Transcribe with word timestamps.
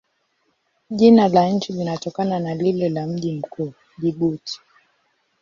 Jina 0.89 1.27
la 1.27 1.49
nchi 1.49 1.73
linatokana 1.73 2.39
na 2.39 2.55
lile 2.55 2.89
la 2.89 3.07
mji 3.07 3.31
mkuu, 3.33 3.73
Jibuti. 3.99 4.59